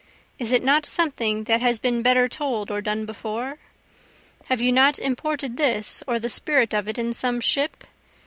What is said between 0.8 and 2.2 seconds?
something that has been